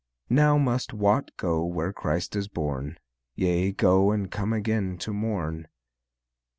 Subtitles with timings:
[0.31, 2.97] Now must Wat go where Christ is born,
[3.35, 5.67] Yea, go and come again to morn.